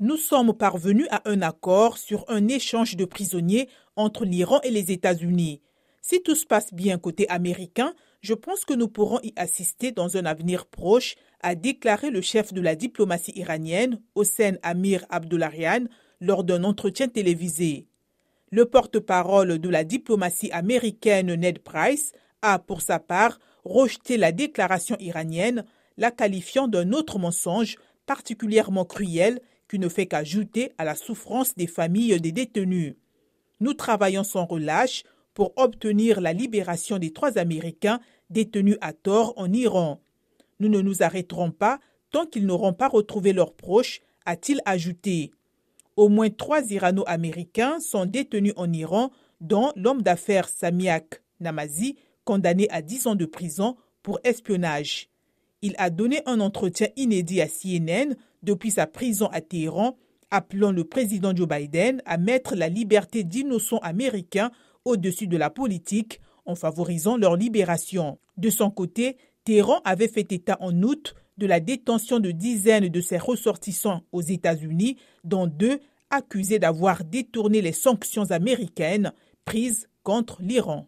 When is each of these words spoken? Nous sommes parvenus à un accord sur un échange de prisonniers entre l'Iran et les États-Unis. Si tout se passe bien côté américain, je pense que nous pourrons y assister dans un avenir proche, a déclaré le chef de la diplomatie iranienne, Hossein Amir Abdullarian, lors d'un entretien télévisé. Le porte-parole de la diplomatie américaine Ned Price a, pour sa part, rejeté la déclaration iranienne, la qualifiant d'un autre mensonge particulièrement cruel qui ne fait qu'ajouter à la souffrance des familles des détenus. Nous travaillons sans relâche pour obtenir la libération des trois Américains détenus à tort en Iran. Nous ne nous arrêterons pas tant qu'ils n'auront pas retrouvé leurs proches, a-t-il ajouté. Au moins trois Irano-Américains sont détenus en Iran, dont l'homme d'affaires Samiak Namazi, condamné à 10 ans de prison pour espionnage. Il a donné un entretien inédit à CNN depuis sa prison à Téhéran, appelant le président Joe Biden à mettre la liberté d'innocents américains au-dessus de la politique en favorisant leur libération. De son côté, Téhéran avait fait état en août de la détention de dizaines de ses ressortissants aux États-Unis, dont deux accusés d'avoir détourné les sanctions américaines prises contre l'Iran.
Nous 0.00 0.16
sommes 0.16 0.56
parvenus 0.56 1.08
à 1.10 1.28
un 1.28 1.42
accord 1.42 1.98
sur 1.98 2.24
un 2.28 2.46
échange 2.46 2.94
de 2.94 3.04
prisonniers 3.04 3.68
entre 3.96 4.24
l'Iran 4.24 4.60
et 4.62 4.70
les 4.70 4.92
États-Unis. 4.92 5.60
Si 6.02 6.22
tout 6.22 6.36
se 6.36 6.46
passe 6.46 6.72
bien 6.72 6.98
côté 6.98 7.28
américain, 7.28 7.92
je 8.20 8.34
pense 8.34 8.64
que 8.64 8.74
nous 8.74 8.86
pourrons 8.86 9.18
y 9.24 9.32
assister 9.34 9.90
dans 9.90 10.16
un 10.16 10.24
avenir 10.24 10.66
proche, 10.66 11.16
a 11.40 11.56
déclaré 11.56 12.10
le 12.10 12.20
chef 12.20 12.52
de 12.52 12.60
la 12.60 12.76
diplomatie 12.76 13.32
iranienne, 13.34 14.00
Hossein 14.14 14.54
Amir 14.62 15.04
Abdullarian, 15.10 15.86
lors 16.20 16.44
d'un 16.44 16.62
entretien 16.62 17.08
télévisé. 17.08 17.88
Le 18.52 18.66
porte-parole 18.66 19.58
de 19.58 19.68
la 19.68 19.82
diplomatie 19.82 20.52
américaine 20.52 21.34
Ned 21.34 21.58
Price 21.58 22.12
a, 22.40 22.60
pour 22.60 22.82
sa 22.82 23.00
part, 23.00 23.40
rejeté 23.64 24.16
la 24.16 24.30
déclaration 24.30 24.96
iranienne, 25.00 25.64
la 25.96 26.12
qualifiant 26.12 26.68
d'un 26.68 26.92
autre 26.92 27.18
mensonge 27.18 27.78
particulièrement 28.06 28.84
cruel 28.84 29.40
qui 29.68 29.78
ne 29.78 29.88
fait 29.88 30.06
qu'ajouter 30.06 30.72
à 30.78 30.84
la 30.84 30.94
souffrance 30.94 31.54
des 31.54 31.66
familles 31.66 32.20
des 32.20 32.32
détenus. 32.32 32.94
Nous 33.60 33.74
travaillons 33.74 34.24
sans 34.24 34.44
relâche 34.44 35.04
pour 35.34 35.52
obtenir 35.56 36.20
la 36.20 36.32
libération 36.32 36.98
des 36.98 37.12
trois 37.12 37.38
Américains 37.38 38.00
détenus 38.30 38.78
à 38.80 38.92
tort 38.92 39.34
en 39.36 39.52
Iran. 39.52 40.00
Nous 40.60 40.68
ne 40.68 40.80
nous 40.80 41.02
arrêterons 41.02 41.50
pas 41.50 41.80
tant 42.10 42.26
qu'ils 42.26 42.46
n'auront 42.46 42.72
pas 42.72 42.88
retrouvé 42.88 43.32
leurs 43.32 43.52
proches, 43.52 44.00
a-t-il 44.24 44.60
ajouté. 44.64 45.30
Au 45.96 46.08
moins 46.08 46.30
trois 46.30 46.62
Irano-Américains 46.70 47.80
sont 47.80 48.06
détenus 48.06 48.54
en 48.56 48.72
Iran, 48.72 49.10
dont 49.40 49.72
l'homme 49.76 50.02
d'affaires 50.02 50.48
Samiak 50.48 51.22
Namazi, 51.40 51.96
condamné 52.24 52.68
à 52.70 52.82
10 52.82 53.06
ans 53.08 53.14
de 53.14 53.24
prison 53.26 53.76
pour 54.02 54.20
espionnage. 54.24 55.08
Il 55.62 55.74
a 55.78 55.90
donné 55.90 56.22
un 56.26 56.40
entretien 56.40 56.88
inédit 56.96 57.40
à 57.40 57.48
CNN 57.48 58.14
depuis 58.42 58.70
sa 58.70 58.86
prison 58.86 59.28
à 59.32 59.40
Téhéran, 59.40 59.96
appelant 60.30 60.72
le 60.72 60.84
président 60.84 61.34
Joe 61.34 61.48
Biden 61.48 62.02
à 62.04 62.18
mettre 62.18 62.54
la 62.54 62.68
liberté 62.68 63.24
d'innocents 63.24 63.78
américains 63.78 64.50
au-dessus 64.84 65.26
de 65.26 65.36
la 65.36 65.50
politique 65.50 66.20
en 66.44 66.54
favorisant 66.54 67.16
leur 67.16 67.36
libération. 67.36 68.18
De 68.36 68.50
son 68.50 68.70
côté, 68.70 69.16
Téhéran 69.44 69.80
avait 69.84 70.08
fait 70.08 70.30
état 70.32 70.56
en 70.60 70.82
août 70.82 71.14
de 71.38 71.46
la 71.46 71.60
détention 71.60 72.20
de 72.20 72.30
dizaines 72.30 72.88
de 72.88 73.00
ses 73.00 73.18
ressortissants 73.18 74.02
aux 74.12 74.22
États-Unis, 74.22 74.96
dont 75.24 75.46
deux 75.46 75.78
accusés 76.10 76.58
d'avoir 76.58 77.04
détourné 77.04 77.62
les 77.62 77.72
sanctions 77.72 78.30
américaines 78.30 79.12
prises 79.44 79.88
contre 80.02 80.42
l'Iran. 80.42 80.86